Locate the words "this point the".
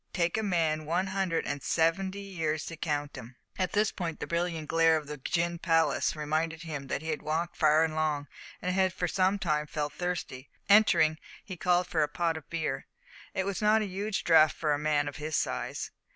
3.73-4.25